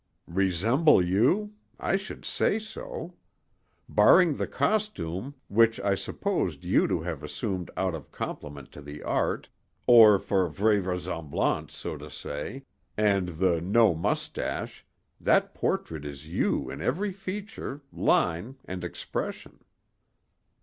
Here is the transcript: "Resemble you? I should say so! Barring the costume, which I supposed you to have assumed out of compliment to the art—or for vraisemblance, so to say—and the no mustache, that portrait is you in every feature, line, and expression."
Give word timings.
"Resemble 0.25 0.99
you? 1.05 1.53
I 1.79 1.95
should 1.95 2.25
say 2.25 2.57
so! 2.57 3.17
Barring 3.87 4.35
the 4.37 4.47
costume, 4.47 5.35
which 5.47 5.79
I 5.79 5.93
supposed 5.93 6.63
you 6.65 6.87
to 6.87 7.01
have 7.01 7.21
assumed 7.21 7.69
out 7.77 7.93
of 7.93 8.11
compliment 8.11 8.71
to 8.71 8.81
the 8.81 9.03
art—or 9.03 10.17
for 10.17 10.49
vraisemblance, 10.49 11.69
so 11.71 11.99
to 11.99 12.09
say—and 12.09 13.29
the 13.29 13.61
no 13.61 13.93
mustache, 13.93 14.83
that 15.19 15.53
portrait 15.53 16.03
is 16.03 16.27
you 16.27 16.71
in 16.71 16.81
every 16.81 17.11
feature, 17.11 17.83
line, 17.93 18.57
and 18.65 18.83
expression." 18.83 19.59